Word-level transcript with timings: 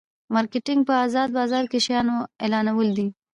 مارکیټینګ 0.33 0.81
په 0.89 0.93
ازاد 1.05 1.29
بازار 1.39 1.63
کې 1.71 1.79
د 1.79 1.83
شیانو 1.85 2.15
اعلانول 2.43 2.89
دي. 2.97 3.07